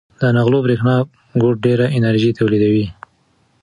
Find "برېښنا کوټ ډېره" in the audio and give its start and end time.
0.65-1.85